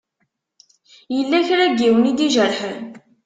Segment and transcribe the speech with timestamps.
[1.15, 2.79] Yella kra n yiwen i d-ijerḥen?